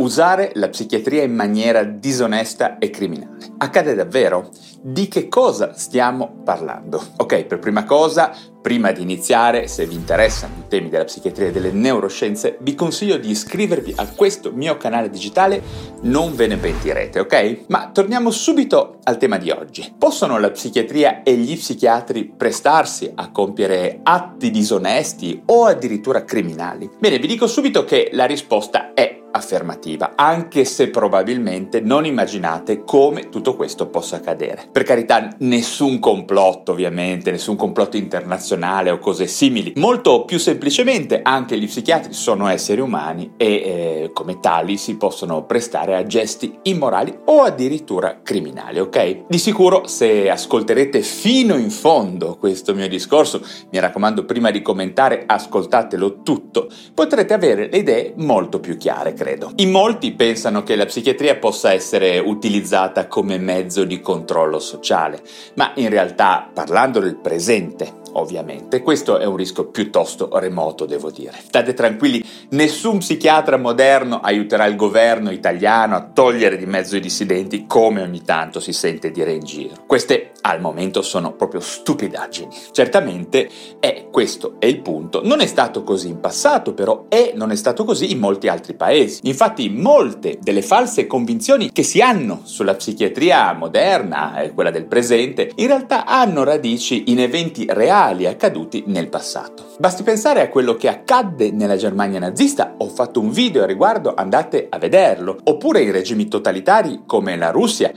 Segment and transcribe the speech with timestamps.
[0.00, 3.36] Usare la psichiatria in maniera disonesta e criminale.
[3.58, 4.48] Accade davvero?
[4.80, 7.04] Di che cosa stiamo parlando?
[7.18, 11.50] Ok, per prima cosa, prima di iniziare, se vi interessano i temi della psichiatria e
[11.50, 15.62] delle neuroscienze, vi consiglio di iscrivervi a questo mio canale digitale,
[16.02, 17.64] non ve ne pentirete, ok?
[17.66, 19.94] Ma torniamo subito al tema di oggi.
[19.98, 26.88] Possono la psichiatria e gli psichiatri prestarsi a compiere atti disonesti o addirittura criminali?
[26.98, 33.28] Bene, vi dico subito che la risposta è affermativa, anche se probabilmente non immaginate come
[33.28, 34.68] tutto questo possa accadere.
[34.70, 39.72] Per carità, nessun complotto ovviamente, nessun complotto internazionale o cose simili.
[39.76, 45.44] Molto più semplicemente anche gli psichiatri sono esseri umani e eh, come tali si possono
[45.44, 49.26] prestare a gesti immorali o addirittura criminali, ok?
[49.28, 55.24] Di sicuro se ascolterete fino in fondo questo mio discorso, mi raccomando prima di commentare
[55.26, 59.52] ascoltatelo tutto, potrete avere le idee molto più chiare credo.
[59.56, 65.20] In molti pensano che la psichiatria possa essere utilizzata come mezzo di controllo sociale,
[65.56, 68.80] ma in realtà, parlando del presente, ovviamente.
[68.80, 71.36] Questo è un rischio piuttosto remoto, devo dire.
[71.38, 77.66] State tranquilli, nessun psichiatra moderno aiuterà il governo italiano a togliere di mezzo i dissidenti
[77.66, 79.84] come ogni tanto si sente dire in giro.
[79.86, 82.48] Queste al momento sono proprio stupidaggini.
[82.72, 85.20] Certamente è questo è il punto.
[85.24, 88.74] Non è stato così in passato, però, e non è stato così in molti altri
[88.74, 89.20] paesi.
[89.24, 95.50] Infatti, molte delle false convinzioni che si hanno sulla psichiatria moderna e quella del presente,
[95.56, 99.68] in realtà hanno radici in eventi reali accaduti nel passato.
[99.78, 104.14] Basti pensare a quello che accadde nella Germania nazista, ho fatto un video a riguardo,
[104.14, 107.92] andate a vederlo, oppure in regimi totalitari come la Russia,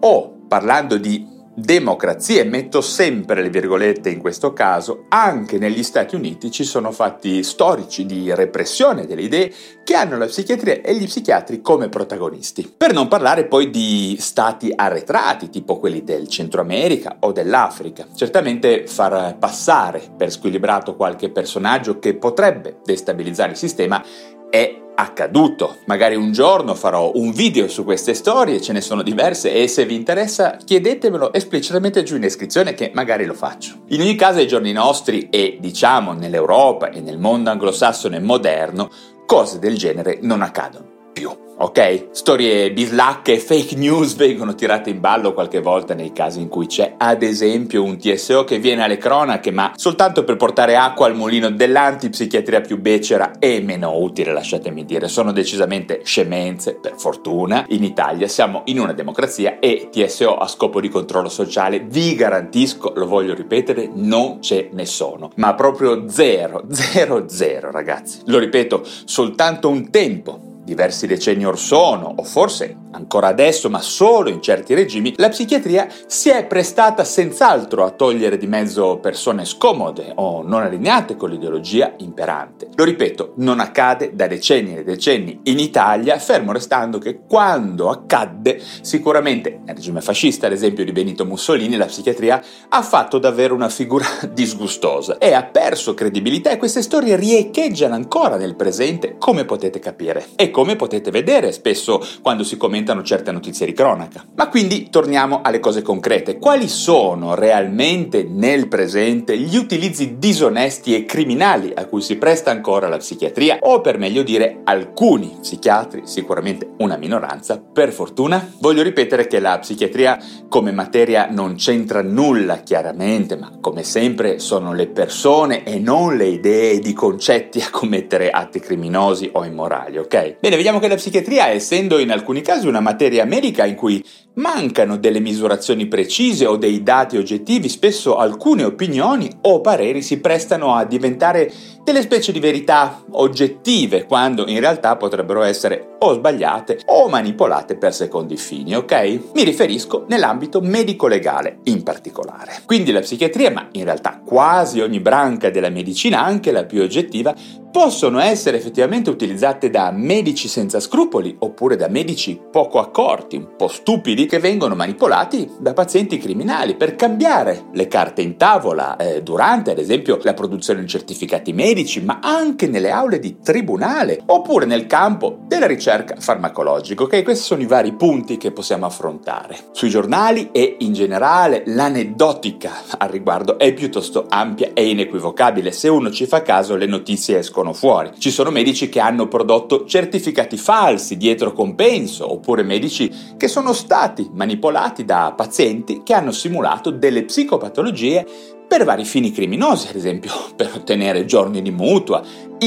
[0.00, 6.50] o parlando di democrazie, metto sempre le virgolette in questo caso, anche negli Stati Uniti
[6.50, 9.52] ci sono fatti storici di repressione delle idee
[9.84, 12.72] che hanno la psichiatria e gli psichiatri come protagonisti.
[12.76, 18.06] Per non parlare poi di stati arretrati, tipo quelli del Centro America o dell'Africa.
[18.14, 24.02] Certamente far passare per squilibrato qualche personaggio che potrebbe destabilizzare il sistema
[24.50, 25.78] è accaduto.
[25.86, 29.84] Magari un giorno farò un video su queste storie, ce ne sono diverse e se
[29.84, 33.82] vi interessa chiedetemelo esplicitamente giù in descrizione che magari lo faccio.
[33.88, 38.90] In ogni caso ai giorni nostri e diciamo nell'Europa e nel mondo anglosassone moderno
[39.26, 42.08] cose del genere non accadono più ok?
[42.10, 46.66] Storie bislacche e fake news vengono tirate in ballo qualche volta nei casi in cui
[46.66, 51.14] c'è ad esempio un TSO che viene alle cronache ma soltanto per portare acqua al
[51.14, 55.08] mulino dell'antipsichiatria più becera e meno utile, lasciatemi dire.
[55.08, 57.64] Sono decisamente scemenze, per fortuna.
[57.68, 62.92] In Italia siamo in una democrazia e TSO a scopo di controllo sociale, vi garantisco,
[62.96, 65.30] lo voglio ripetere, non ce ne sono.
[65.36, 68.20] Ma proprio zero, zero, zero ragazzi.
[68.26, 74.30] Lo ripeto, soltanto un tempo diversi decenni or sono, o forse ancora adesso, ma solo
[74.30, 80.12] in certi regimi, la psichiatria si è prestata senz'altro a togliere di mezzo persone scomode
[80.14, 82.68] o non allineate con l'ideologia imperante.
[82.74, 88.60] Lo ripeto, non accade da decenni e decenni in Italia, fermo restando che quando accadde,
[88.80, 93.68] sicuramente nel regime fascista, ad esempio di Benito Mussolini, la psichiatria ha fatto davvero una
[93.68, 99.78] figura disgustosa e ha perso credibilità e queste storie riecheggiano ancora nel presente, come potete
[99.78, 100.26] capire.
[100.36, 104.24] E come potete vedere spesso quando si commentano certe notizie di cronaca.
[104.36, 106.38] Ma quindi torniamo alle cose concrete.
[106.38, 112.88] Quali sono realmente nel presente gli utilizzi disonesti e criminali a cui si presta ancora
[112.88, 113.58] la psichiatria?
[113.60, 118.52] O per meglio dire alcuni psichiatri, sicuramente una minoranza, per fortuna?
[118.60, 124.74] Voglio ripetere che la psichiatria come materia non c'entra nulla chiaramente, ma come sempre sono
[124.74, 129.96] le persone e non le idee ed i concetti a commettere atti criminosi o immorali,
[129.98, 130.36] ok?
[130.40, 134.04] Bene, vediamo che la psichiatria, essendo in alcuni casi una materia medica in cui
[134.34, 140.74] mancano delle misurazioni precise o dei dati oggettivi, spesso alcune opinioni o pareri si prestano
[140.74, 141.52] a diventare
[141.84, 147.94] delle specie di verità oggettive, quando in realtà potrebbero essere o sbagliate o manipolate per
[147.94, 149.20] secondi fini, ok?
[149.34, 152.62] Mi riferisco nell'ambito medico-legale in particolare.
[152.64, 157.34] Quindi la psichiatria, ma in realtà quasi ogni branca della medicina, anche la più oggettiva,
[157.70, 163.66] possono essere effettivamente utilizzate da medici senza scrupoli oppure da medici poco accorti, un po'
[163.66, 169.70] stupidi, che vengono manipolati da pazienti criminali per cambiare le carte in tavola eh, durante
[169.70, 174.86] ad esempio la produzione di certificati medici, ma anche nelle aule di tribunale oppure nel
[174.86, 177.02] campo della ricerca farmacologica.
[177.02, 179.56] Ok, questi sono i vari punti che possiamo affrontare.
[179.72, 185.72] Sui giornali e in generale l'aneddotica al riguardo è piuttosto ampia e inequivocabile.
[185.72, 188.12] Se uno ci fa caso le notizie escono fuori.
[188.18, 194.13] Ci sono medici che hanno prodotto certificati falsi dietro compenso, oppure medici che sono stati
[194.32, 198.26] manipolati da pazienti che hanno simulato delle psicopatologie
[198.66, 202.22] per vari fini criminosi, ad esempio per ottenere giorni di mutua,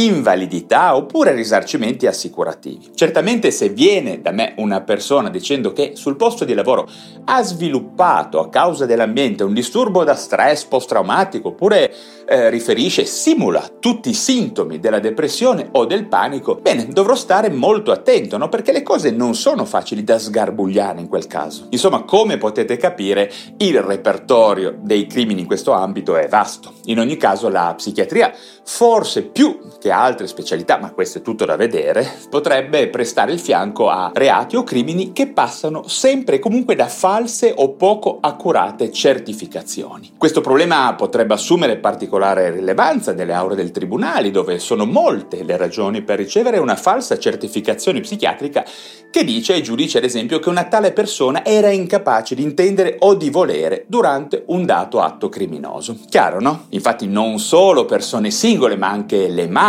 [0.06, 2.92] invalidità oppure risarcimenti assicurativi.
[2.94, 6.88] Certamente se viene da me una persona dicendo che sul posto di lavoro
[7.26, 11.94] ha sviluppato a causa dell'ambiente un disturbo da stress post-traumatico oppure
[12.28, 17.92] eh, riferisce, simula tutti i sintomi della depressione o del panico, bene, dovrò stare molto
[17.92, 18.50] attento, no?
[18.50, 21.68] Perché le cose non sono facili da sgarbugliare in quel caso.
[21.70, 26.74] Insomma, come potete capire, il repertorio dei crimini in questo ambito è vasto.
[26.86, 28.34] In ogni caso la psichiatria,
[28.64, 33.90] forse più che altre specialità, ma questo è tutto da vedere, potrebbe prestare il fianco
[33.90, 40.14] a reati o crimini che passano sempre e comunque da false o poco accurate certificazioni.
[40.18, 46.02] Questo problema potrebbe assumere particolare rilevanza nelle aule del tribunale, dove sono molte le ragioni
[46.02, 48.66] per ricevere una falsa certificazione psichiatrica
[49.10, 53.16] che dice ai giudici, ad esempio, che una tale persona era incapace di intendere o
[53.16, 55.98] di volere durante un dato atto criminoso.
[56.10, 56.66] Chiaro, no?
[56.70, 59.67] Infatti non solo persone singole, ma anche le mafie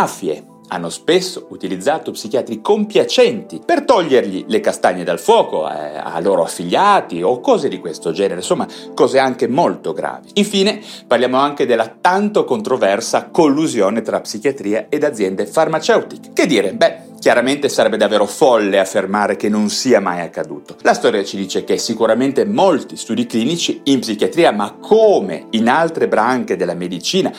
[0.69, 7.21] hanno spesso utilizzato psichiatri compiacenti per togliergli le castagne dal fuoco eh, a loro affiliati
[7.21, 10.29] o cose di questo genere, insomma cose anche molto gravi.
[10.35, 16.29] Infine parliamo anche della tanto controversa collusione tra psichiatria ed aziende farmaceutiche.
[16.33, 16.73] Che dire?
[16.73, 20.77] Beh, Chiaramente sarebbe davvero folle affermare che non sia mai accaduto.
[20.83, 26.07] La storia ci dice che sicuramente molti studi clinici in psichiatria, ma come in altre
[26.07, 27.29] branche della medicina,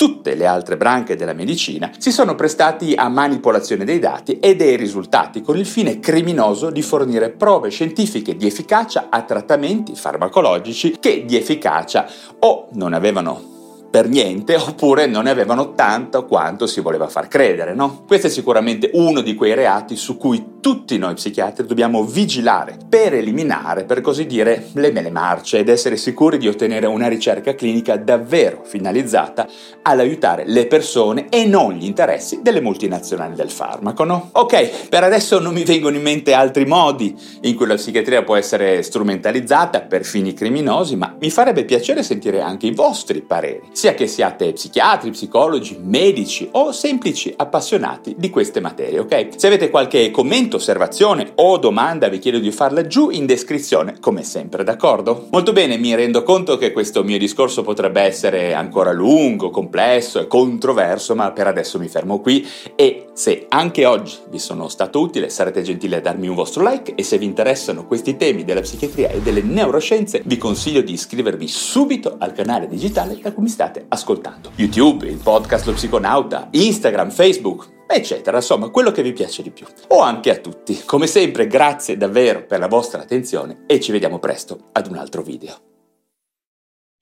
[0.00, 4.76] tutte le altre branche della medicina si sono prestati a manipolazione dei dati e dei
[4.76, 11.26] risultati con il fine criminoso di fornire prove scientifiche di efficacia a trattamenti farmacologici che
[11.26, 12.08] di efficacia
[12.38, 13.59] o non avevano
[13.90, 18.04] per niente oppure non ne avevano tanto quanto si voleva far credere, no?
[18.06, 23.14] Questo è sicuramente uno di quei reati su cui tutti noi psichiatri dobbiamo vigilare per
[23.14, 27.96] eliminare, per così dire, le mele marce ed essere sicuri di ottenere una ricerca clinica
[27.96, 29.48] davvero finalizzata
[29.82, 34.28] all'aiutare le persone e non gli interessi delle multinazionali del farmaco, no?
[34.32, 38.36] Ok, per adesso non mi vengono in mente altri modi in cui la psichiatria può
[38.36, 43.94] essere strumentalizzata per fini criminosi, ma mi farebbe piacere sentire anche i vostri pareri sia
[43.94, 49.28] che siate psichiatri, psicologi, medici o semplici appassionati di queste materie, ok?
[49.36, 54.22] Se avete qualche commento, osservazione o domanda vi chiedo di farla giù in descrizione, come
[54.22, 55.28] sempre, d'accordo?
[55.30, 60.26] Molto bene, mi rendo conto che questo mio discorso potrebbe essere ancora lungo, complesso e
[60.26, 65.28] controverso, ma per adesso mi fermo qui e se anche oggi vi sono stato utile
[65.30, 69.08] sarete gentili a darmi un vostro like e se vi interessano questi temi della psichiatria
[69.08, 73.69] e delle neuroscienze vi consiglio di iscrivervi subito al canale digitale da cui mi state
[73.70, 74.50] state ascoltando.
[74.56, 79.66] YouTube, il podcast Lo Psiconauta, Instagram, Facebook, eccetera, insomma, quello che vi piace di più.
[79.88, 80.82] O anche a tutti.
[80.84, 85.22] Come sempre, grazie davvero per la vostra attenzione e ci vediamo presto ad un altro
[85.22, 85.56] video.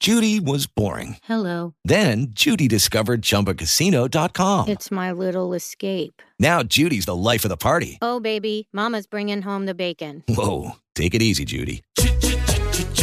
[0.01, 1.17] Judy was boring.
[1.27, 1.75] Hello.
[1.85, 4.69] Then Judy discovered chumbacasino.com.
[4.69, 6.23] It's my little escape.
[6.39, 7.99] Now Judy's the life of the party.
[8.01, 10.23] Oh, baby, Mama's bringing home the bacon.
[10.29, 11.83] Whoa, take it easy, Judy.